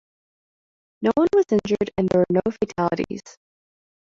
No 1.03 1.11
one 1.15 1.27
was 1.35 1.45
injured 1.51 1.91
and 1.95 2.09
there 2.09 2.21
were 2.21 2.31
no 2.43 2.51
fatalities. 2.51 3.21